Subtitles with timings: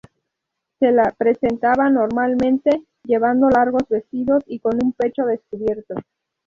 [0.79, 2.71] Se las representaba, normalmente,
[3.03, 5.93] llevando largos vestidos y con un pecho descubierto.